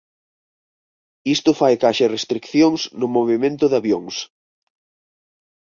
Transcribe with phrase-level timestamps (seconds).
[1.35, 4.15] Isto fai que haxa restricións no movemento de avións.